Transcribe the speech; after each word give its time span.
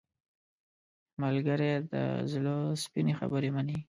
ملګری 1.21 1.71
د 1.91 1.93
زړه 2.31 2.55
سپینې 2.83 3.13
خبرې 3.19 3.49
مني 3.55 3.77